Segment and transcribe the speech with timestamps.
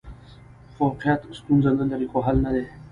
[0.75, 2.63] فوقیت ستونزه نه لري، خو حل نه دی.